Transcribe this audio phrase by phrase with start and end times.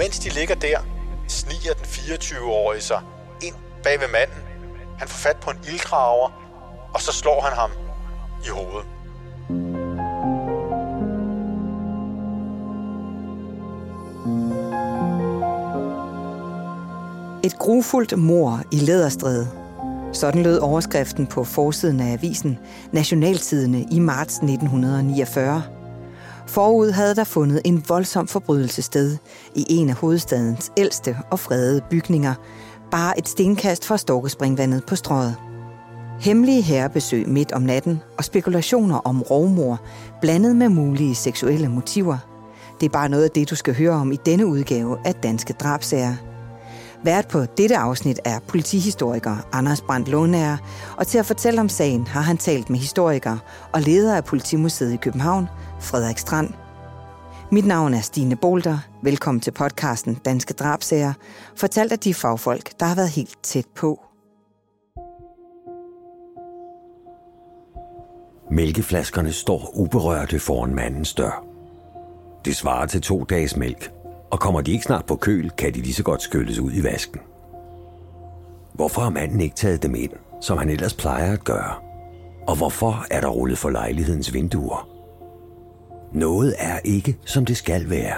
[0.00, 0.78] Mens de ligger der,
[1.28, 3.00] sniger den 24-årige sig
[3.42, 4.36] ind bag ved manden.
[4.98, 6.28] Han får fat på en ildgraver,
[6.94, 7.70] og så slår han ham
[8.44, 8.86] i hovedet.
[17.44, 19.48] Et grufuldt mor i Læderstræde.
[20.12, 22.58] Sådan lød overskriften på forsiden af avisen
[22.92, 25.79] Nationaltidene i marts 1949.
[26.50, 29.16] Forud havde der fundet en voldsom forbrydelse sted
[29.54, 32.34] i en af hovedstadens ældste og fredede bygninger,
[32.90, 35.36] bare et stenkast fra Storkespringvandet på strøget.
[36.20, 39.80] Hemmelige herrebesøg midt om natten og spekulationer om rovmor,
[40.20, 42.18] blandet med mulige seksuelle motiver.
[42.80, 45.52] Det er bare noget af det, du skal høre om i denne udgave af Danske
[45.52, 46.14] Drabsager–
[47.04, 50.56] Vært på dette afsnit er politihistoriker Anders Brandt Lånær,
[50.96, 53.36] og til at fortælle om sagen har han talt med historiker
[53.72, 55.48] og leder af Politimuseet i København,
[55.80, 56.48] Frederik Strand.
[57.52, 58.78] Mit navn er Stine Bolter.
[59.02, 61.12] Velkommen til podcasten Danske Drabsager,
[61.56, 64.00] fortalt af de fagfolk, der har været helt tæt på.
[68.50, 71.44] Mælkeflaskerne står uberørte foran mandens dør.
[72.44, 73.92] Det svarer til to dages mælk,
[74.30, 76.84] og kommer de ikke snart på køl, kan de lige så godt skylles ud i
[76.84, 77.20] vasken.
[78.74, 81.74] Hvorfor har manden ikke taget dem ind, som han ellers plejer at gøre?
[82.48, 84.99] Og hvorfor er der rullet for lejlighedens vinduer?
[86.12, 88.16] Noget er ikke, som det skal være.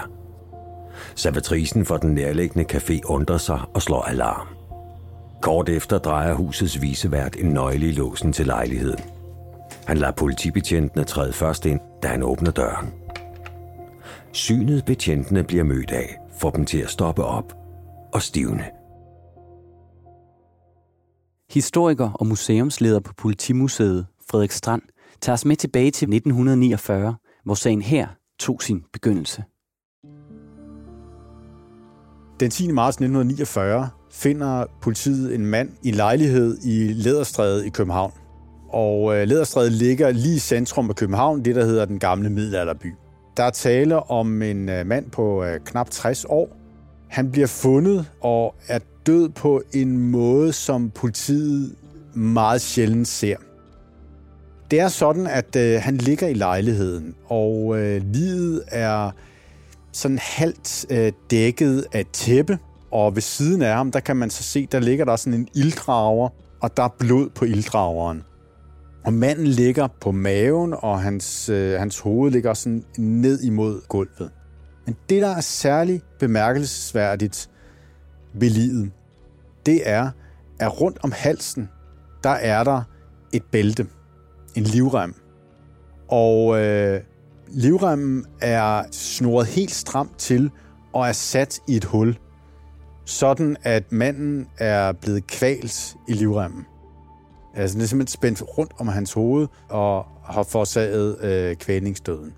[1.15, 4.47] Servitrisen for den nærliggende café undrer sig og slår alarm.
[5.41, 8.99] Kort efter drejer husets visevært en nøgle i låsen til lejligheden.
[9.87, 12.93] Han lader politibetjentene træde først ind, da han åbner døren.
[14.31, 17.53] Synet betjentene bliver mødt af, får dem til at stoppe op
[18.13, 18.65] og stivne.
[21.49, 24.81] Historiker og museumsleder på Politimuseet, Frederik Strand,
[25.21, 28.07] tager os med tilbage til 1949, hvor sagen her
[28.39, 29.43] tog sin begyndelse.
[32.39, 32.71] Den 10.
[32.71, 38.11] marts 1949 finder politiet en mand i en lejlighed i Læderstræde i København.
[38.69, 42.93] Og øh, Læderstræde ligger lige i centrum af København, det der hedder den gamle middelalderby.
[43.37, 46.57] Der er tale om en øh, mand på øh, knap 60 år.
[47.09, 51.75] Han bliver fundet og er død på en måde, som politiet
[52.13, 53.37] meget sjældent ser.
[54.73, 59.11] Det er sådan, at øh, han ligger i lejligheden, og øh, livet er
[59.91, 62.59] sådan halvt øh, dækket af tæppe,
[62.91, 65.47] og ved siden af ham, der kan man så se, der ligger der sådan en
[65.55, 66.29] ilddrager,
[66.61, 68.23] og der er blod på ilddrageren.
[69.05, 74.31] Og manden ligger på maven, og hans, øh, hans hoved ligger sådan ned imod gulvet.
[74.85, 77.49] Men det, der er særlig bemærkelsesværdigt
[78.33, 78.91] ved livet,
[79.65, 80.09] det er,
[80.59, 81.69] at rundt om halsen,
[82.23, 82.81] der er der
[83.33, 83.87] et bælte,
[84.55, 85.15] en livrem.
[86.07, 87.01] Og øh,
[87.47, 90.51] livremmen er snoret helt stramt til
[90.93, 92.17] og er sat i et hul,
[93.05, 96.65] sådan at manden er blevet kvalt i livremmen.
[97.55, 102.33] Altså, den er simpelthen spændt rundt om hans hoved og har forårsaget øh, kvælningsdøden.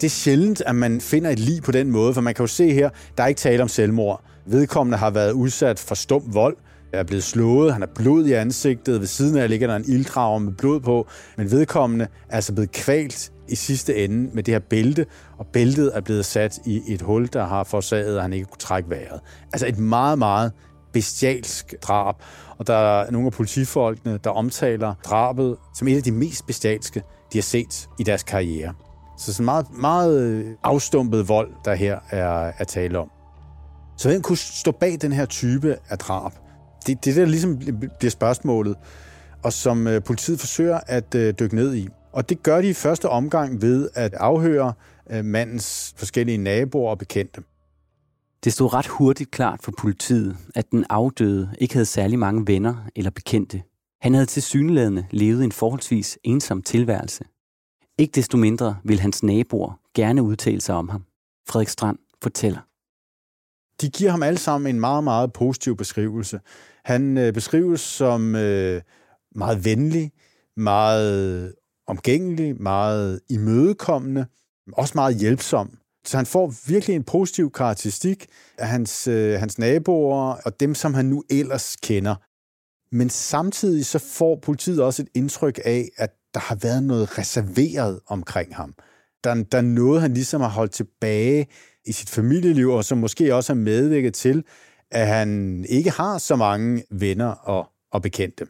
[0.00, 2.46] Det er sjældent, at man finder et lig på den måde, for man kan jo
[2.46, 4.24] se her, der er ikke tale om selvmord.
[4.46, 6.56] Vedkommende har været udsat for stum vold,
[6.92, 10.38] er blevet slået, han har blod i ansigtet, ved siden af ligger der en ilddrager
[10.38, 14.58] med blod på, men vedkommende er altså blevet kvalt i sidste ende med det her
[14.58, 15.06] bælte,
[15.38, 18.58] og bæltet er blevet sat i et hul, der har forårsaget, at han ikke kunne
[18.58, 19.20] trække vejret.
[19.52, 20.52] Altså et meget, meget
[20.92, 22.14] bestialsk drab.
[22.58, 27.02] Og der er nogle af politifolkene, der omtaler drabet som et af de mest bestialske,
[27.32, 28.74] de har set i deres karriere.
[29.18, 33.10] Så sådan meget, meget øh, afstumpet vold, der her er, er tale om.
[33.96, 36.32] Så hvem kunne stå bag den her type af drab?
[36.88, 37.58] Det, det der ligesom
[37.98, 38.76] bliver spørgsmålet,
[39.42, 41.88] og som øh, politiet forsøger at øh, dykke ned i.
[42.12, 44.72] Og det gør de i første omgang ved at afhøre
[45.10, 47.42] øh, mandens forskellige naboer og bekendte.
[48.44, 52.74] Det stod ret hurtigt klart for politiet, at den afdøde ikke havde særlig mange venner
[52.96, 53.62] eller bekendte.
[54.00, 57.24] Han havde til syneladende levet en forholdsvis ensom tilværelse.
[57.98, 61.04] Ikke desto mindre vil hans naboer gerne udtale sig om ham.
[61.48, 62.67] Frederik Strand fortæller.
[63.80, 66.40] De giver ham alle sammen en meget, meget positiv beskrivelse.
[66.84, 68.82] Han øh, beskrives som øh,
[69.34, 70.12] meget venlig,
[70.56, 71.54] meget
[71.86, 74.26] omgængelig, meget imødekommende,
[74.72, 75.78] også meget hjælpsom.
[76.04, 78.26] Så han får virkelig en positiv karakteristik
[78.58, 82.14] af hans, øh, hans naboer og dem, som han nu ellers kender.
[82.92, 88.00] Men samtidig så får politiet også et indtryk af, at der har været noget reserveret
[88.06, 88.74] omkring ham.
[89.24, 91.46] Der, der er noget, han ligesom har holdt tilbage
[91.88, 94.44] i sit familieliv, og som måske også har medvirket til,
[94.90, 98.46] at han ikke har så mange venner og, og bekendte.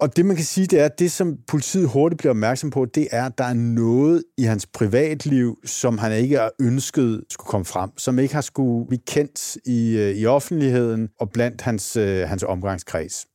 [0.00, 2.84] Og det, man kan sige, det er, at det, som politiet hurtigt bliver opmærksom på,
[2.84, 7.48] det er, at der er noget i hans privatliv, som han ikke har ønsket skulle
[7.48, 11.96] komme frem, som ikke har skulle blive kendt i, øh, i offentligheden og blandt hans,
[11.96, 13.26] øh, hans omgangskreds.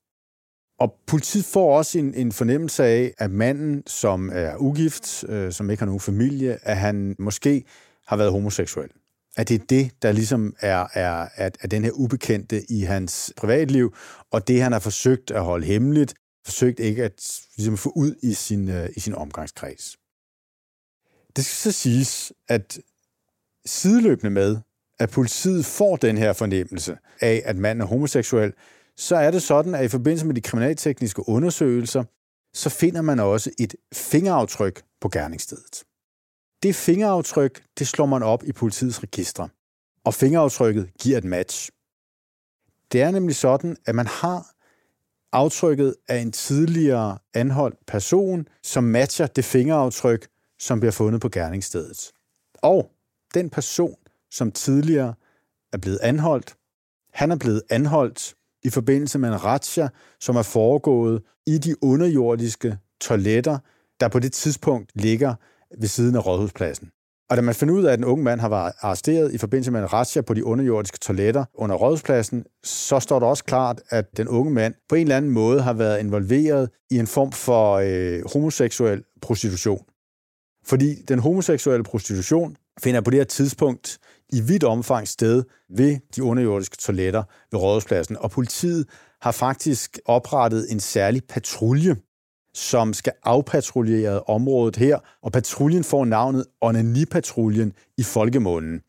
[0.79, 5.69] Og politiet får også en, en fornemmelse af, at manden, som er ugift, øh, som
[5.69, 7.63] ikke har nogen familie, at han måske
[8.07, 8.89] har været homoseksuel.
[9.37, 13.33] At det er det, der ligesom er, er, er, er den her ubekendte i hans
[13.37, 13.95] privatliv,
[14.31, 16.13] og det, han har forsøgt at holde hemmeligt,
[16.45, 19.97] forsøgt ikke at ligesom, få ud i sin, øh, i sin omgangskreds.
[21.35, 22.79] Det skal så siges, at
[23.65, 24.57] sideløbende med,
[24.99, 28.53] at politiet får den her fornemmelse af, at manden er homoseksuel,
[28.97, 32.03] så er det sådan, at i forbindelse med de kriminaltekniske undersøgelser,
[32.53, 35.83] så finder man også et fingeraftryk på gerningsstedet.
[36.63, 39.49] Det fingeraftryk, det slår man op i politiets registre,
[40.03, 41.69] og fingeraftrykket giver et match.
[42.91, 44.51] Det er nemlig sådan, at man har
[45.31, 50.27] aftrykket af en tidligere anholdt person, som matcher det fingeraftryk,
[50.59, 52.11] som bliver fundet på gerningsstedet.
[52.55, 52.91] Og
[53.33, 53.95] den person,
[54.31, 55.13] som tidligere
[55.73, 56.55] er blevet anholdt,
[57.13, 59.89] han er blevet anholdt i forbindelse med en razzia,
[60.19, 63.57] som er foregået i de underjordiske toiletter,
[63.99, 65.35] der på det tidspunkt ligger
[65.79, 66.89] ved siden af Rådhuspladsen.
[67.29, 69.71] Og da man finder ud af, at den unge mand har været arresteret i forbindelse
[69.71, 74.17] med en razzia på de underjordiske toiletter under Rådhuspladsen, så står det også klart, at
[74.17, 77.73] den unge mand på en eller anden måde har været involveret i en form for
[77.75, 79.85] øh, homoseksuel prostitution.
[80.65, 83.99] Fordi den homoseksuelle prostitution finder på det her tidspunkt
[84.33, 85.43] i vidt omfang sted
[85.77, 88.87] ved de underjordiske toiletter ved Rådhuspladsen, og politiet
[89.21, 91.95] har faktisk oprettet en særlig patrulje,
[92.53, 98.81] som skal afpatruljere området her, og patruljen får navnet Onani-patruljen i folkemunden.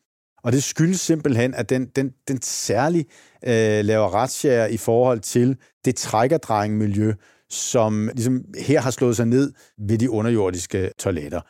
[0.43, 3.05] Og det skyldes simpelthen, at den, den, den særlig
[3.43, 7.13] øh, laver retsjager i forhold til det trækkerdrengmiljø,
[7.49, 11.41] som ligesom her har slået sig ned ved de underjordiske toiletter.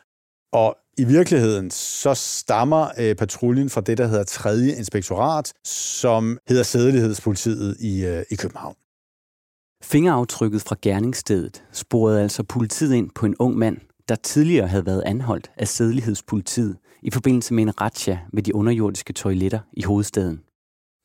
[0.52, 4.56] Og i virkeligheden så stammer øh, patruljen fra det, der hedder 3.
[4.66, 8.74] inspektorat, som hedder Sædelighedspolitiet i, øh, i København.
[9.82, 15.02] Fingeraftrykket fra gerningsstedet sporede altså politiet ind på en ung mand, der tidligere havde været
[15.06, 20.42] anholdt af sædelighedspolitiet i forbindelse med en razzia ved de underjordiske toiletter i hovedstaden.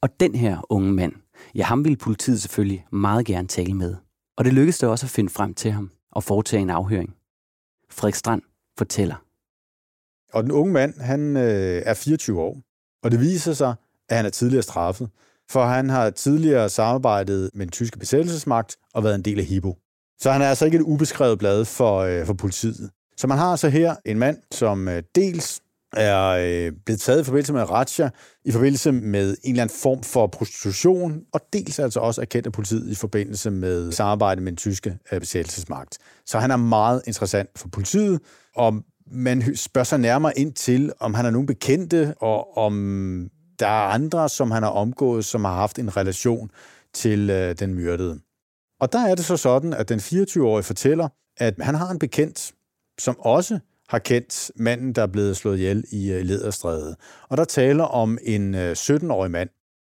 [0.01, 1.13] Og den her unge mand,
[1.55, 3.95] ja ham ville politiet selvfølgelig meget gerne tale med.
[4.37, 7.15] Og det lykkedes det også at finde frem til ham og foretage en afhøring.
[7.89, 8.41] Frederik Strand
[8.77, 9.15] fortæller.
[10.33, 12.61] Og den unge mand, han øh, er 24 år,
[13.03, 13.75] og det viser sig,
[14.09, 15.09] at han er tidligere straffet,
[15.51, 19.77] for han har tidligere samarbejdet med den tyske besættelsesmagt og været en del af HIPO.
[20.19, 22.89] Så han er altså ikke et ubeskrevet blad for, øh, for politiet.
[23.17, 25.61] Så man har altså her en mand, som øh, dels
[25.93, 28.09] er øh, blevet taget i forbindelse med Razzia,
[28.45, 32.53] i forbindelse med en eller anden form for prostitution, og dels altså også erkendt af
[32.53, 35.97] politiet i forbindelse med samarbejde med den tyske øh, besættelsesmagt.
[36.25, 38.19] Så han er meget interessant for politiet,
[38.55, 38.73] og
[39.11, 43.87] man spørger sig nærmere ind til, om han er nogen bekendte, og om der er
[43.87, 46.51] andre, som han har omgået, som har haft en relation
[46.93, 48.19] til øh, den myrdede.
[48.79, 52.51] Og der er det så sådan, at den 24-årige fortæller, at han har en bekendt,
[52.99, 53.59] som også
[53.89, 56.95] har kendt manden, der er blevet slået ihjel i øh, Lederstræde.
[57.29, 59.49] Og der taler om en øh, 17-årig mand,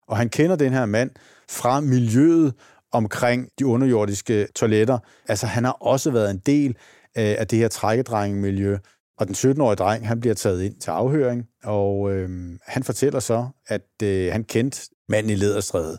[0.07, 1.11] og han kender den her mand
[1.49, 2.53] fra miljøet
[2.91, 4.99] omkring de underjordiske toiletter.
[5.27, 6.69] Altså han har også været en del
[7.17, 8.77] øh, af det her trækkedrengemiljø,
[9.21, 12.29] og den 17-årige dreng, han bliver taget ind til afhøring, og øh,
[12.67, 15.97] han fortæller så, at øh, han kendte manden i Lederstræde,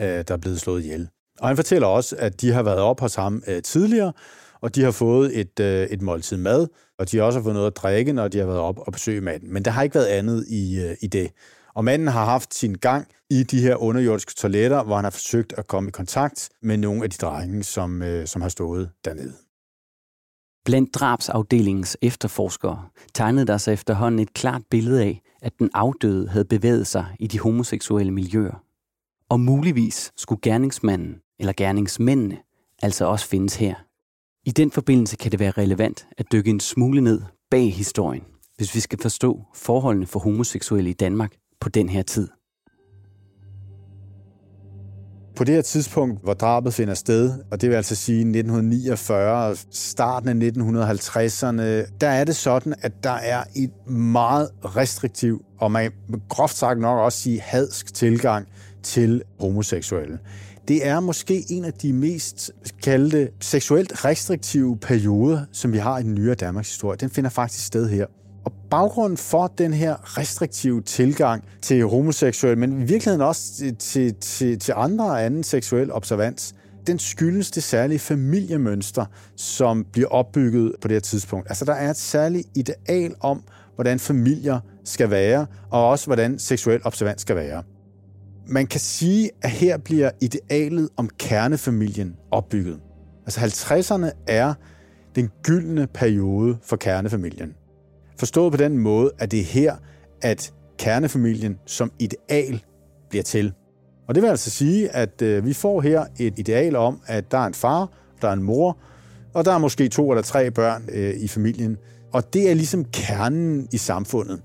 [0.00, 1.08] øh, der er blevet slået ihjel.
[1.40, 4.12] Og han fortæller også, at de har været op hos ham øh, tidligere,
[4.60, 6.66] og de har fået et, øh, et måltid mad,
[6.98, 9.20] og de har også fået noget at drikke, når de har været op og besøge
[9.20, 9.52] manden.
[9.52, 11.30] Men der har ikke været andet i, øh, i det.
[11.74, 15.54] Og manden har haft sin gang i de her underjordiske toiletter, hvor han har forsøgt
[15.56, 19.43] at komme i kontakt med nogle af de drenge, som, øh, som har stået dernede.
[20.64, 26.44] Blandt drabsafdelingens efterforskere tegnede der sig efterhånden et klart billede af, at den afdøde havde
[26.44, 28.62] bevæget sig i de homoseksuelle miljøer.
[29.28, 32.38] Og muligvis skulle gerningsmanden eller gerningsmændene
[32.82, 33.74] altså også findes her.
[34.46, 38.24] I den forbindelse kan det være relevant at dykke en smule ned bag historien,
[38.56, 42.28] hvis vi skal forstå forholdene for homoseksuelle i Danmark på den her tid.
[45.36, 50.28] På det her tidspunkt, hvor drabet finder sted, og det vil altså sige 1949, starten
[50.28, 51.62] af 1950'erne,
[52.00, 55.90] der er det sådan, at der er et meget restriktiv, og man
[56.28, 58.46] groft sagt nok også sige hadsk tilgang
[58.82, 60.18] til homoseksuelle.
[60.68, 62.50] Det er måske en af de mest
[62.82, 66.96] kaldte seksuelt restriktive perioder, som vi har i den nyere Danmarks historie.
[66.96, 68.06] Den finder faktisk sted her.
[68.44, 74.58] Og baggrunden for den her restriktive tilgang til homoseksuel, men i virkeligheden også til, til,
[74.58, 76.54] til andre og anden seksuel observans,
[76.86, 79.04] den skyldes det særlige familiemønster,
[79.36, 81.48] som bliver opbygget på det her tidspunkt.
[81.48, 83.42] Altså, der er et særligt ideal om,
[83.74, 87.62] hvordan familier skal være, og også hvordan seksuel observans skal være.
[88.46, 92.80] Man kan sige, at her bliver idealet om kernefamilien opbygget.
[93.26, 94.54] Altså 50'erne er
[95.14, 97.54] den gyldne periode for kernefamilien.
[98.18, 99.76] Forstået på den måde, at det er her,
[100.22, 102.62] at kernefamilien som ideal
[103.10, 103.52] bliver til.
[104.08, 107.38] Og det vil altså sige, at øh, vi får her et ideal om, at der
[107.38, 107.88] er en far,
[108.22, 108.78] der er en mor,
[109.34, 111.76] og der er måske to eller tre børn øh, i familien.
[112.12, 114.42] Og det er ligesom kernen i samfundet.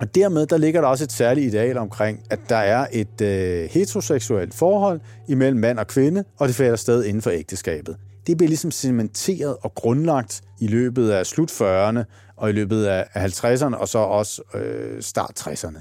[0.00, 3.68] Og dermed der ligger der også et særligt ideal omkring, at der er et øh,
[3.70, 7.96] heteroseksuelt forhold imellem mand og kvinde, og det falder sted inden for ægteskabet.
[8.26, 12.04] Det bliver ligesom cementeret og grundlagt i løbet af slut 40'erne
[12.36, 15.80] og i løbet af 50'erne og så også øh, start 60'erne.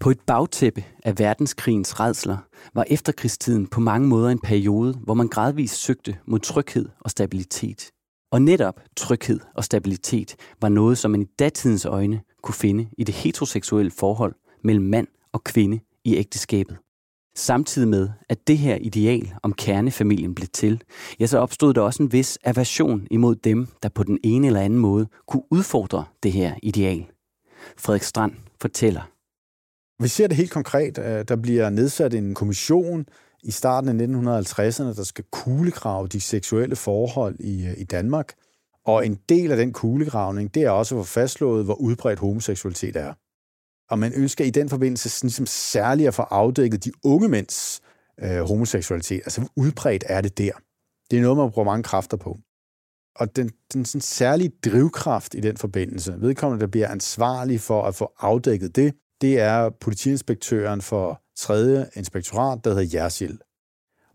[0.00, 2.36] På et bagtæppe af verdenskrigens redsler
[2.74, 7.90] var efterkrigstiden på mange måder en periode, hvor man gradvist søgte mod tryghed og stabilitet.
[8.32, 13.04] Og netop tryghed og stabilitet var noget, som man i datidens øjne kunne finde i
[13.04, 16.76] det heteroseksuelle forhold mellem mand og kvinde i ægteskabet.
[17.34, 20.82] Samtidig med, at det her ideal om kernefamilien blev til,
[21.20, 24.60] ja, så opstod der også en vis aversion imod dem, der på den ene eller
[24.60, 27.06] anden måde kunne udfordre det her ideal.
[27.76, 29.10] Frederik Strand fortæller.
[30.02, 30.96] Vi ser det helt konkret.
[31.28, 33.06] Der bliver nedsat en kommission
[33.42, 38.34] i starten af 1950'erne, der skal kuglegrave de seksuelle forhold i, øh, i Danmark.
[38.86, 42.96] Og en del af den kuglegravning, det er også at få fastslået, hvor udbredt homoseksualitet
[42.96, 43.12] er.
[43.92, 47.80] Og man ønsker i den forbindelse sådan, ligesom særligt at få afdækket de unge mænds
[48.20, 49.20] øh, homoseksualitet.
[49.24, 50.52] Altså, hvor udbredt er det der?
[51.10, 52.38] Det er noget, man bruger mange kræfter på.
[53.16, 57.94] Og den, den sådan særlige drivkraft i den forbindelse, vedkommende, der bliver ansvarlig for at
[57.94, 61.86] få afdækket det, det er politiinspektøren for 3.
[61.96, 63.38] inspektorat, der hedder Jersil.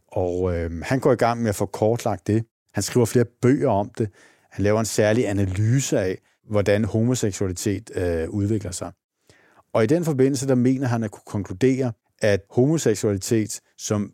[0.07, 2.45] Og øh, han går i gang med at få kortlagt det.
[2.73, 4.09] Han skriver flere bøger om det.
[4.51, 6.17] Han laver en særlig analyse af,
[6.49, 8.91] hvordan homoseksualitet øh, udvikler sig.
[9.73, 14.13] Og i den forbindelse, der mener han at kunne konkludere, at homoseksualitet som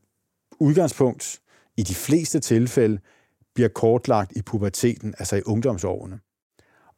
[0.59, 1.39] udgangspunkt
[1.77, 2.99] i de fleste tilfælde
[3.55, 6.19] bliver kortlagt i puberteten, altså i ungdomsårene.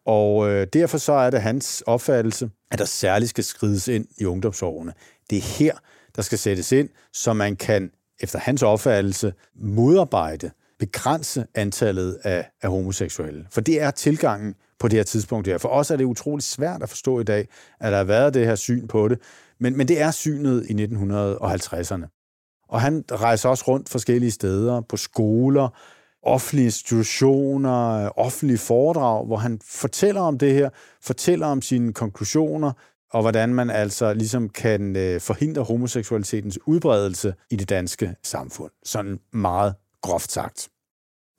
[0.06, 4.26] Og øh, derfor så er det hans opfattelse, at der særligt skal skrides ind i
[4.26, 4.94] ungdomsårene.
[5.30, 5.76] Det er her,
[6.16, 12.70] der skal sættes ind, så man kan, efter hans opfattelse, modarbejde, begrænse antallet af, af
[12.70, 13.48] homoseksuelle.
[13.52, 15.58] For det er tilgangen på det her tidspunkt her.
[15.58, 17.48] For os er det utroligt svært at forstå i dag,
[17.80, 19.20] at der har været det her syn på det.
[19.60, 22.16] Men, men det er synet i 1950'erne.
[22.70, 25.70] Og han rejser også rundt forskellige steder, på skoler,
[26.24, 30.70] offentlige institutioner, offentlige foredrag, hvor han fortæller om det her,
[31.02, 32.72] fortæller om sine konklusioner,
[33.14, 38.72] og hvordan man altså ligesom kan øh, forhindre homoseksualitetens udbredelse i det danske samfund.
[38.84, 40.70] Sådan meget groft sagt.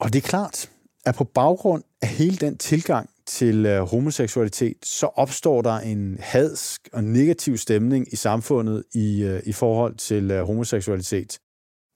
[0.00, 0.71] Og det er klart,
[1.07, 6.88] at på baggrund af hele den tilgang til øh, homoseksualitet, så opstår der en hadsk
[6.92, 11.38] og negativ stemning i samfundet i, øh, i forhold til øh, homoseksualitet.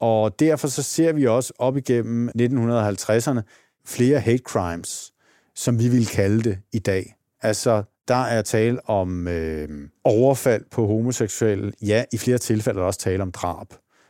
[0.00, 3.40] Og derfor så ser vi også op igennem 1950'erne
[3.86, 5.12] flere hate crimes,
[5.54, 7.14] som vi vil kalde det i dag.
[7.42, 11.72] Altså, der er tale om øh, overfald på homoseksuelle.
[11.82, 13.66] Ja, i flere tilfælde er der også tale om drab.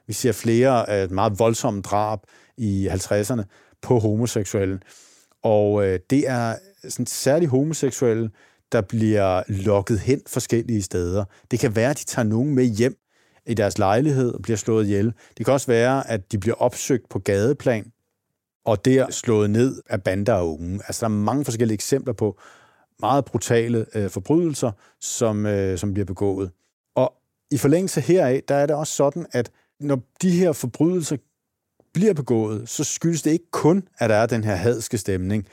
[0.07, 2.19] Vi ser flere øh, meget voldsomme drab
[2.57, 3.43] i 50'erne
[3.83, 4.81] på homoseksuelle.
[5.43, 6.55] Og øh, det er
[6.89, 8.31] sådan særligt homoseksuelle,
[8.73, 11.25] der bliver lokket hen forskellige steder.
[11.51, 12.97] Det kan være, at de tager nogen med hjem
[13.47, 15.13] i deres lejlighed og bliver slået ihjel.
[15.39, 17.93] Det kan også være, at de bliver opsøgt på gadeplan
[18.65, 20.75] og der slået ned af bander af unge.
[20.87, 22.39] Altså, der er mange forskellige eksempler på
[23.01, 26.51] meget brutale øh, forbrydelser, som, øh, som bliver begået.
[26.95, 27.15] Og
[27.51, 31.17] i forlængelse heraf, der er det også sådan, at når de her forbrydelser
[31.93, 35.47] bliver begået, så skyldes det ikke kun, at der er den her hadske stemning.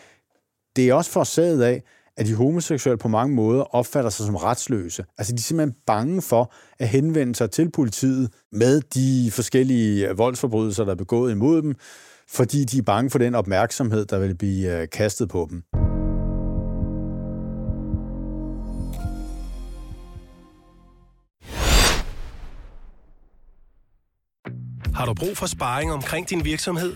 [0.77, 1.83] Det er også forsaget af,
[2.17, 5.05] at de homoseksuelle på mange måder opfatter sig som retsløse.
[5.17, 10.17] Altså de er simpelthen bange for at henvende sig til politiet med de forskellige øh,
[10.17, 11.75] voldsforbrydelser, der er begået imod dem,
[12.29, 15.63] fordi de er bange for den opmærksomhed, der vil blive øh, kastet på dem.
[24.95, 26.95] Har du brug for sparring omkring din virksomhed?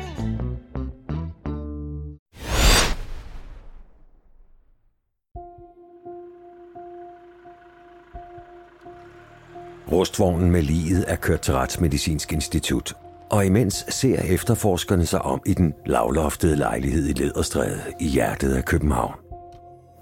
[9.91, 12.93] Rustvognen med liget er kørt til Retsmedicinsk Institut,
[13.29, 18.65] og imens ser efterforskerne sig om i den lavloftede lejlighed i Lederstræde i hjertet af
[18.65, 19.13] København.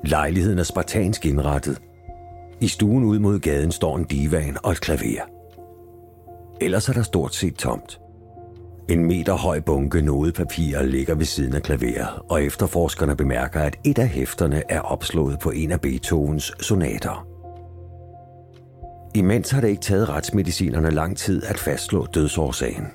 [0.05, 1.81] Lejligheden er spartansk indrettet.
[2.61, 5.21] I stuen ud mod gaden står en divan og et klaver.
[6.61, 7.99] Ellers er der stort set tomt.
[8.89, 13.99] En meter høj bunke nodepapirer ligger ved siden af klaveret, og efterforskerne bemærker, at et
[13.99, 17.28] af hæfterne er opslået på en af Beethovens sonater.
[19.15, 22.87] Imens har det ikke taget retsmedicinerne lang tid at fastslå dødsårsagen.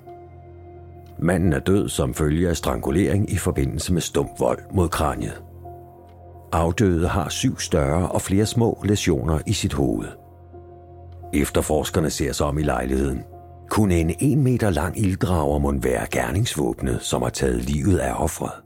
[1.18, 5.42] Manden er død som følge af strangulering i forbindelse med stum vold mod kraniet.
[6.52, 10.09] Afdøde har syv større og flere små lesioner i sit hoved.
[11.33, 13.23] Efterforskerne ser sig om i lejligheden.
[13.71, 18.63] Kunne en en meter lang ilddrager må være gerningsvåbnet, som har taget livet af offret.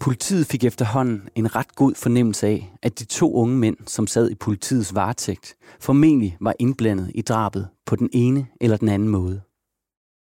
[0.00, 4.30] Politiet fik efterhånden en ret god fornemmelse af, at de to unge mænd, som sad
[4.30, 9.40] i politiets varetægt, formentlig var indblandet i drabet på den ene eller den anden måde.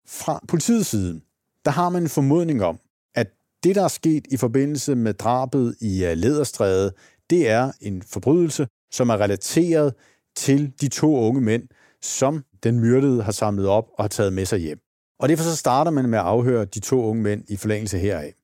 [0.07, 1.21] Fra politiets side,
[1.65, 2.79] der har man en formodning om,
[3.15, 3.27] at
[3.62, 6.93] det, der er sket i forbindelse med drabet i øh, Lederstræde,
[7.31, 9.95] det er en forbrydelse, som er relateret
[10.37, 11.62] til de to unge mænd,
[12.03, 14.79] som den myrdede har samlet op og har taget med sig hjem.
[15.21, 18.38] Og derfor så starter man med at afhøre de to unge mænd i forlængelse heraf.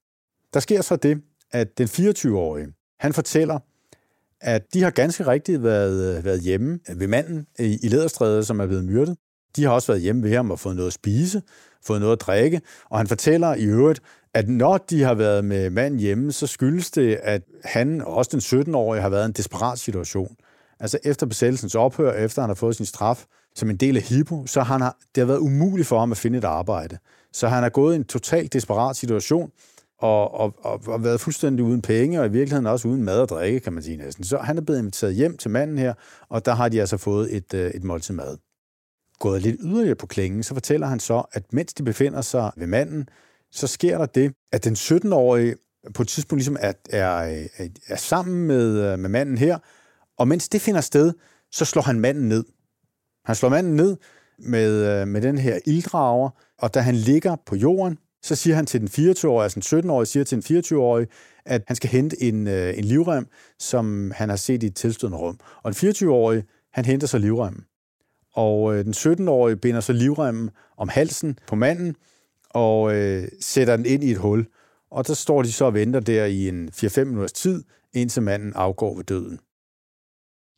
[0.55, 2.67] Der sker så det, at den 24-årige,
[3.01, 3.59] han fortæller,
[4.41, 8.67] at de har ganske rigtigt været, været hjemme ved manden i, i Lederstræde, som er
[8.67, 9.17] blevet myrdet.
[9.57, 11.43] De har også været hjemme ved ham og fået noget at spise,
[11.87, 14.01] fået noget at drikke, og han fortæller i øvrigt,
[14.35, 18.31] at når de har været med manden hjemme, så skyldes det, at han, og også
[18.33, 20.37] den 17-årige, har været i en desperat situation.
[20.81, 24.47] Altså efter besættelsens ophør, efter han har fået sin straf som en del af HIPO,
[24.47, 26.99] så han har, det har været umuligt for ham at finde et arbejde.
[27.33, 29.51] Så han er gået i en totalt desperat situation,
[30.05, 33.29] og, og, og, og været fuldstændig uden penge, og i virkeligheden også uden mad og
[33.29, 34.25] drikke, kan man sige næsten.
[34.25, 35.95] Så han er blevet inviteret hjem til manden her,
[36.29, 38.37] og der har de altså fået et, øh, et måltid mad.
[39.19, 42.67] Gået lidt yderligere på klingen, så fortæller han så, at mens de befinder sig ved
[42.67, 43.09] manden,
[43.53, 45.55] så sker der det, at den 17-årige
[45.95, 49.59] på et tidspunkt ligesom er, er, øh, er sammen med, øh, med manden her,
[50.19, 51.13] og mens det finder sted,
[51.53, 52.45] så slår han manden ned.
[53.25, 53.97] Han slår manden ned
[54.39, 58.81] med, med den her ilddrager, og da han ligger på jorden, så siger han til
[58.81, 61.07] den 24-årige, altså den 17-årige siger til den 24-årige,
[61.45, 63.27] at han skal hente en, øh, en livrem,
[63.59, 65.41] som han har set i et tilstødende rum.
[65.63, 67.65] Og den 24-årige, han henter så livremmen.
[68.35, 71.97] Og øh, den 17-årige binder så livremmen om halsen på manden,
[72.51, 74.47] og øh, sætter den ind i et hul.
[74.91, 78.53] Og så står de så og venter der i en 4-5 minutters tid, indtil manden
[78.55, 79.39] afgår ved døden.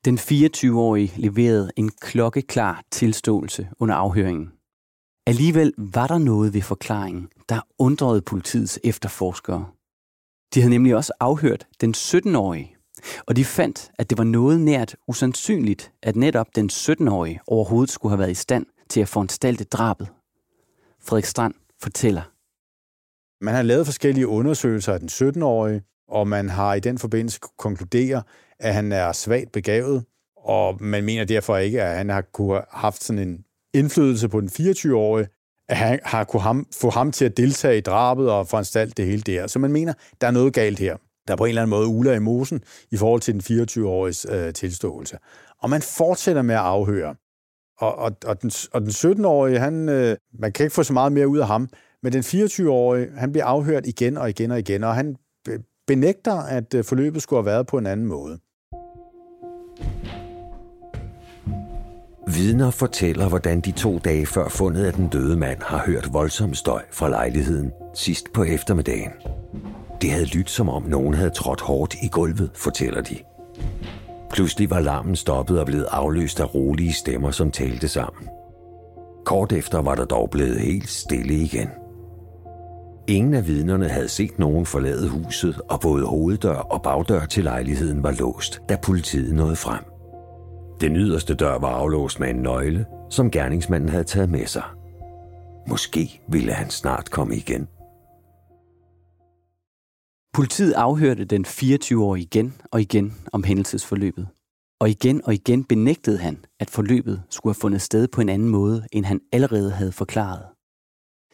[0.05, 4.56] Den 24-årige leverede en klokkeklar tilståelse under afhøringen.
[5.29, 9.67] Alligevel var der noget ved forklaringen, der undrede politiets efterforskere.
[10.55, 12.77] De havde nemlig også afhørt den 17-årige,
[13.27, 18.11] og de fandt, at det var noget nært usandsynligt, at netop den 17-årige overhovedet skulle
[18.11, 20.09] have været i stand til at foranstalte drabet.
[21.01, 22.23] Frederik Strand fortæller.
[23.45, 28.25] Man har lavet forskellige undersøgelser af den 17-årige, og man har i den forbindelse konkluderet,
[28.59, 30.05] at han er svagt begavet,
[30.37, 33.46] og man mener derfor ikke, at han har kunne have haft sådan en
[33.79, 35.29] indflydelse på den 24-årige,
[35.69, 39.07] at han har kunne ham, få ham til at deltage i drabet og foranstalt det
[39.07, 39.47] hele der.
[39.47, 40.97] Så man mener, der er noget galt her.
[41.27, 42.61] Der er på en eller anden måde uler i mosen
[42.91, 45.19] i forhold til den 24-åriges øh, tilståelse.
[45.63, 47.15] Og man fortsætter med at afhøre.
[47.79, 51.13] Og, og, og, den, og den 17-årige, han, øh, man kan ikke få så meget
[51.13, 51.69] mere ud af ham,
[52.03, 55.17] men den 24-årige, han bliver afhørt igen og igen og igen, og han
[55.49, 58.39] øh, benægter, at øh, forløbet skulle have været på en anden måde.
[62.35, 66.55] Vidner fortæller, hvordan de to dage før fundet af den døde mand har hørt voldsom
[66.55, 69.11] støj fra lejligheden sidst på eftermiddagen.
[70.03, 73.17] Det havde lyttet som om nogen havde trådt hårdt i gulvet, fortæller de.
[74.33, 78.29] Pludselig var larmen stoppet og blevet afløst af rolige stemmer, som talte sammen.
[79.25, 81.69] Kort efter var der dog blevet helt stille igen.
[83.07, 88.03] Ingen af vidnerne havde set nogen forlade huset, og både hoveddør og bagdør til lejligheden
[88.03, 89.96] var låst, da politiet nåede frem.
[90.81, 94.65] Den yderste dør var aflåst med en nøgle, som gerningsmanden havde taget med sig.
[95.69, 97.69] Måske ville han snart komme igen.
[100.35, 104.29] Politiet afhørte den 24-årige igen og igen om hændelsesforløbet.
[104.81, 108.49] Og igen og igen benægtede han, at forløbet skulle have fundet sted på en anden
[108.49, 110.47] måde, end han allerede havde forklaret.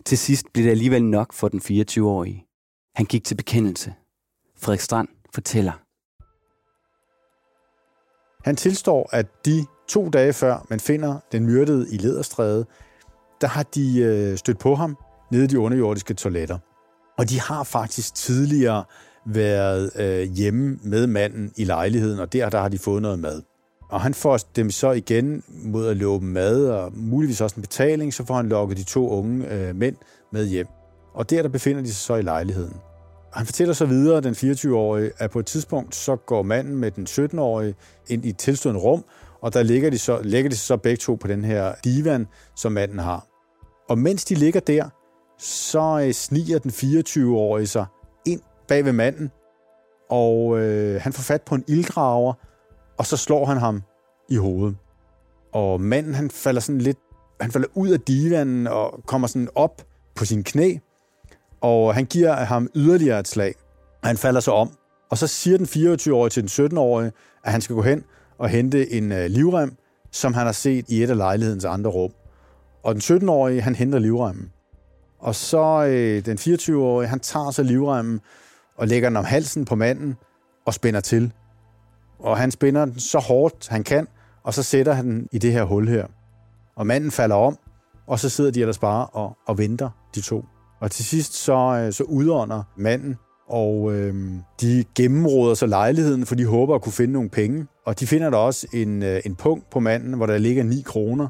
[0.04, 2.46] Til sidst blev det alligevel nok for den 24-årige.
[2.94, 3.94] Han gik til bekendelse.
[4.56, 5.72] Frederik Strand fortæller.
[8.44, 12.66] Han tilstår, at de to dage før man finder den myrdede i Lederstræde,
[13.40, 14.96] der har de øh, stødt på ham
[15.32, 16.58] nede i de underjordiske toiletter.
[17.18, 18.84] Og de har faktisk tidligere
[19.26, 23.42] været øh, hjemme med manden i lejligheden, og der, der har de fået noget mad.
[23.90, 28.14] Og han får dem så igen mod at løbe mad og muligvis også en betaling,
[28.14, 29.96] så får han lokket de to unge øh, mænd
[30.32, 30.66] med hjem.
[31.14, 32.74] Og der, der befinder de sig så i lejligheden.
[33.32, 37.06] Han fortæller så videre, den 24-årige, at på et tidspunkt så går manden med den
[37.06, 37.74] 17-årige
[38.08, 39.04] ind i et tilstående rum,
[39.40, 42.72] og der ligger de så, ligger de så begge to på den her divan, som
[42.72, 43.26] manden har.
[43.88, 44.88] Og mens de ligger der,
[45.38, 47.86] så øh, sniger den 24-årige sig
[48.26, 49.30] ind bag ved manden,
[50.10, 52.32] og øh, han får fat på en ildgraver,
[52.98, 53.82] og så slår han ham
[54.28, 54.76] i hovedet.
[55.52, 56.98] Og manden, han falder sådan lidt,
[57.40, 59.82] han falder ud af divanen og kommer sådan op
[60.14, 60.76] på sin knæ,
[61.62, 63.54] og han giver ham yderligere et slag.
[64.04, 64.70] Han falder så om,
[65.10, 67.12] og så siger den 24-årige til den 17-årige,
[67.44, 68.04] at han skal gå hen
[68.38, 69.76] og hente en øh, livrem,
[70.10, 72.10] som han har set i et af lejlighedens andre rum.
[72.82, 74.52] Og den 17-årige, han henter livremmen.
[75.18, 78.20] Og så øh, den 24-årige, han tager så livremmen
[78.76, 80.16] og lægger den om halsen på manden
[80.66, 81.32] og spænder til.
[82.18, 84.08] Og han spænder den så hårdt, han kan,
[84.42, 86.06] og så sætter han den i det her hul her.
[86.76, 87.58] Og manden falder om,
[88.06, 90.44] og så sidder de ellers bare og, og venter, de to.
[90.82, 93.16] Og til sidst så, øh, så udånder manden,
[93.48, 94.14] og øh,
[94.60, 97.66] de gennemråder så lejligheden, for de håber at kunne finde nogle penge.
[97.86, 100.82] Og de finder der også en, øh, en punkt på manden, hvor der ligger 9
[100.86, 101.28] kroner.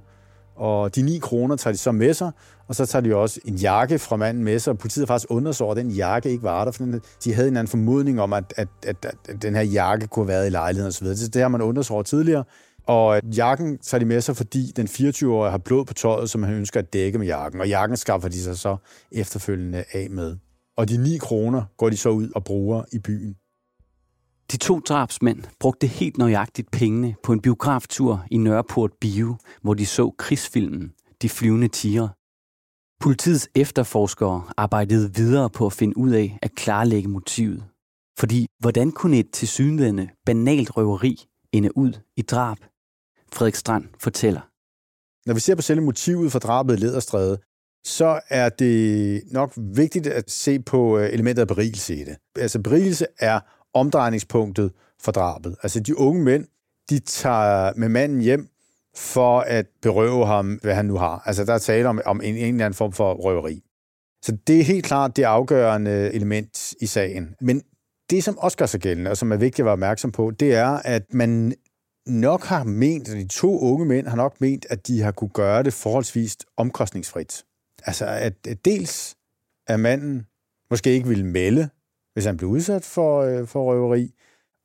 [0.56, 2.30] Og de 9 kroner tager de så med sig,
[2.68, 5.30] og så tager de også en jakke fra manden med sig, og politiet har faktisk
[5.30, 6.84] undret at den jakke ikke var der, for
[7.24, 8.96] de havde en anden formodning om, at, at, at,
[9.28, 11.06] at den her jakke kunne have været i lejligheden osv.
[11.06, 12.44] Det, det har man undersøgt tidligere.
[12.86, 16.54] Og jakken tager de med sig, fordi den 24-årige har blod på tøjet, som han
[16.54, 17.60] ønsker at dække med jakken.
[17.60, 18.76] Og jakken skaffer de sig så
[19.12, 20.36] efterfølgende af med.
[20.76, 23.36] Og de 9 kroner går de så ud og bruger i byen.
[24.52, 29.86] De to drabsmænd brugte helt nøjagtigt pengene på en biograftur i Nørreport Bio, hvor de
[29.86, 30.92] så krigsfilmen
[31.22, 32.08] De flyvende tiger.
[33.00, 37.64] Politiets efterforskere arbejdede videre på at finde ud af at klarlægge motivet.
[38.18, 42.56] Fordi hvordan kunne et tilsyneladende banalt røveri ende ud i drab?
[43.32, 44.40] Frederik Strand fortæller.
[45.26, 47.38] Når vi ser på selve motivet for drabet i Lederstræde,
[47.84, 52.16] så er det nok vigtigt at se på øh, elementet af berigelse i det.
[52.36, 53.40] Altså berigelse er
[53.74, 55.56] omdrejningspunktet for drabet.
[55.62, 56.46] Altså de unge mænd,
[56.90, 58.48] de tager med manden hjem
[58.96, 61.22] for at berøve ham, hvad han nu har.
[61.26, 63.62] Altså der er tale om, om en, en eller anden form for røveri.
[64.24, 67.34] Så det er helt klart det afgørende element i sagen.
[67.40, 67.62] Men
[68.10, 70.54] det, som også gør sig gældende, og som er vigtigt at være opmærksom på, det
[70.54, 71.54] er, at man
[72.06, 75.30] nok har ment, at de to unge mænd har nok ment, at de har kunne
[75.30, 77.44] gøre det forholdsvis omkostningsfrit.
[77.86, 79.16] Altså, at dels
[79.66, 80.26] at manden
[80.70, 81.68] måske ikke ville melde,
[82.12, 84.14] hvis han blev udsat for, øh, for røveri,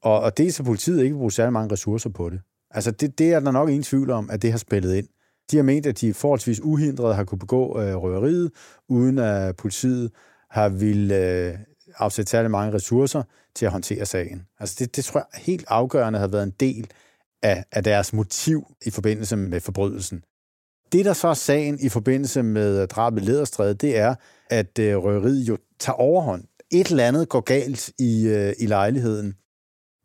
[0.02, 2.42] og, og dels at politiet ikke brugt særlig mange ressourcer på det.
[2.72, 5.08] Altså, det, det er der nok ingen tvivl om, at det har spillet ind.
[5.52, 8.52] De har ment, at de forholdsvis uhindret har kunne begå øh, røveriet,
[8.90, 10.12] uden at politiet
[10.50, 11.58] har ville øh,
[11.98, 13.24] afsætte særlig mange ressourcer
[13.56, 14.46] til at håndtere sagen.
[14.60, 16.88] Altså, det, det tror jeg helt afgørende har været en del
[17.44, 20.24] af, af deres motiv i forbindelse med forbrydelsen.
[20.92, 24.16] Det, der så er sagen i forbindelse med drabet Lederstræde, det er,
[24.50, 26.44] at øh, røveriet jo tager overhånd.
[26.72, 29.34] Et eller andet går galt i, øh, i lejligheden.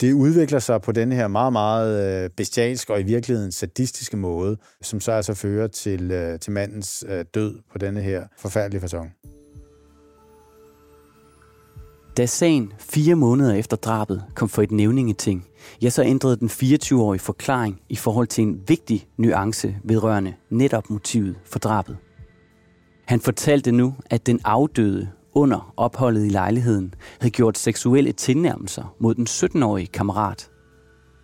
[0.01, 4.57] Det udvikler sig på den her meget, meget øh, bestialske og i virkeligheden sadistiske måde,
[4.83, 9.42] som så altså fører til, øh, til mandens øh, død på denne her forfærdelige façon.
[12.17, 15.47] Da sagen fire måneder efter drabet kom for et nævningeting,
[15.83, 21.37] ja, så ændrede den 24-årige forklaring i forhold til en vigtig nuance vedrørende netop motivet
[21.45, 21.97] for drabet.
[23.05, 29.15] Han fortalte nu, at den afdøde under opholdet i lejligheden havde gjort seksuelle tilnærmelser mod
[29.15, 30.51] den 17-årige kammerat.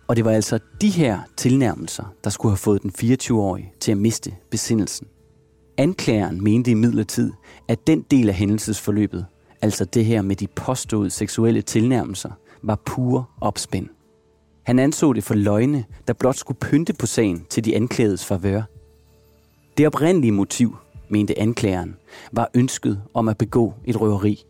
[0.07, 3.97] Og det var altså de her tilnærmelser, der skulle have fået den 24-årige til at
[3.97, 5.07] miste besindelsen.
[5.77, 7.31] Anklageren mente i midlertid,
[7.67, 9.25] at den del af hændelsesforløbet
[9.61, 13.87] altså det her med de påståede seksuelle tilnærmelser, var pure opspænd.
[14.63, 18.61] Han anså det for løgne, der blot skulle pynte på sagen til de anklagedes favør.
[19.77, 20.77] Det oprindelige motiv,
[21.09, 21.95] mente anklageren,
[22.31, 24.43] var ønsket om at begå et røveri.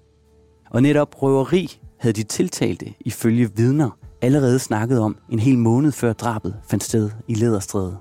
[0.70, 3.90] Og netop røveri havde de tiltalte ifølge vidner
[4.22, 7.98] allerede snakket om en hel måned før drabet fandt sted i Lederstræde.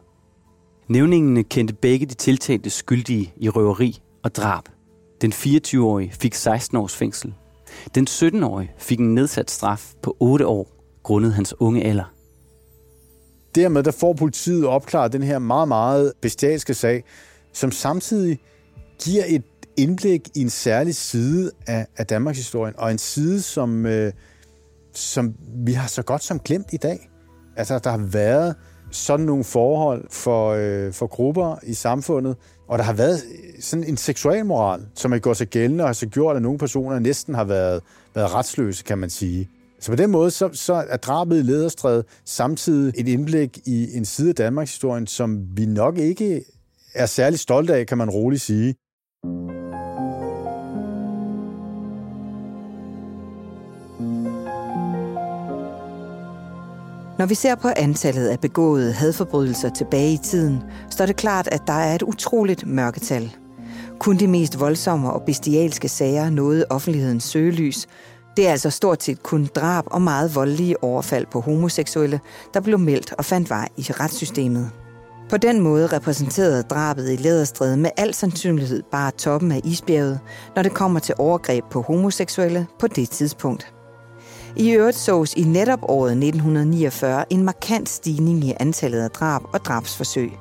[0.88, 4.68] Nævningene kendte begge de tiltalte skyldige i røveri og drab.
[5.20, 7.34] Den 24-årige fik 16 års fængsel.
[7.94, 10.68] Den 17-årige fik en nedsat straf på 8 år,
[11.02, 12.12] grundet hans unge alder.
[13.54, 17.04] Dermed der får politiet opklaret den her meget, meget bestialske sag,
[17.52, 18.38] som samtidig
[19.04, 19.42] giver et
[19.76, 24.12] indblik i en særlig side af, af Danmarks historie, og en side, som, øh,
[24.94, 27.10] som vi har så godt som glemt i dag.
[27.56, 28.54] Altså, der har været
[28.90, 32.36] sådan nogle forhold for, øh, for grupper i samfundet,
[32.68, 35.94] og der har været øh, sådan en seksualmoral, som er gået sig gældende og har
[35.94, 37.82] så gjort, at nogle personer næsten har været,
[38.14, 39.48] været retsløse, kan man sige.
[39.80, 44.04] Så på den måde, så, så er drabet i Lederstræde samtidig et indblik i en
[44.04, 46.44] side af Danmarks historien, som vi nok ikke
[46.94, 48.74] er særlig stolte af, kan man roligt sige.
[57.18, 61.62] Når vi ser på antallet af begåede hadforbrydelser tilbage i tiden, står det klart, at
[61.66, 63.36] der er et utroligt mørketal.
[63.98, 67.86] Kun de mest voldsomme og bestialske sager nåede offentlighedens søgelys.
[68.36, 72.20] Det er altså stort set kun drab og meget voldelige overfald på homoseksuelle,
[72.54, 74.70] der blev meldt og fandt vej i retssystemet.
[75.30, 80.20] På den måde repræsenterede drabet i Læderstræde med al sandsynlighed bare toppen af isbjerget,
[80.56, 83.77] når det kommer til overgreb på homoseksuelle på det tidspunkt.
[84.58, 89.64] I øvrigt sås i netop året 1949 en markant stigning i antallet af drab og
[89.64, 90.32] drabsforsøg.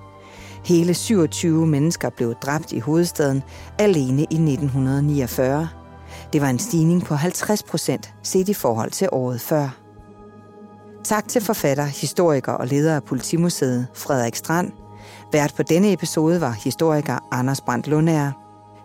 [0.65, 3.43] Hele 27 mennesker blev dræbt i hovedstaden
[3.79, 5.69] alene i 1949.
[6.33, 9.77] Det var en stigning på 50 procent set i forhold til året før.
[11.03, 14.71] Tak til forfatter, historiker og leder af Politimuseet, Frederik Strand.
[15.31, 18.31] Vært på denne episode var historiker Anders Brandt Lundager.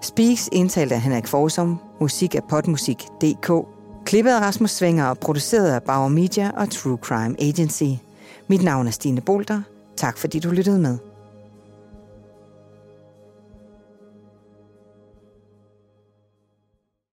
[0.02, 3.50] Speaks indtalte af Henrik Forsum, musik af potmusik.dk,
[4.04, 8.02] klippet af Rasmus Svinger og produceret af Bauer Media og True Crime Agency.
[8.48, 9.62] Mit navn er Stine Bolter.
[9.96, 11.11] Tak fordi du lyttede med.